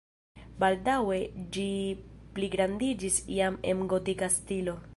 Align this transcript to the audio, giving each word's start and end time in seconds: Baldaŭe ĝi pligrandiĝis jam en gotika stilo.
Baldaŭe 0.61 1.17
ĝi 1.57 1.65
pligrandiĝis 2.39 3.19
jam 3.35 3.61
en 3.73 3.85
gotika 3.93 4.31
stilo. 4.39 4.79